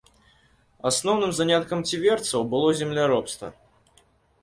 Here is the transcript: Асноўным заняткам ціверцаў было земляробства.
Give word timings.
Асноўным 0.91 1.31
заняткам 1.41 1.85
ціверцаў 1.91 2.49
было 2.57 2.67
земляробства. 2.83 3.47